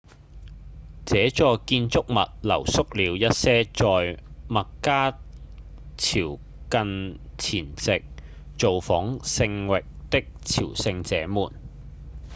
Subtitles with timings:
[1.05, 4.17] 這座建築物留宿了一些在
[4.49, 5.11] 麥加
[5.95, 6.39] 朝
[6.71, 8.03] 覲前夕
[8.57, 11.53] 造訪聖城的朝聖者們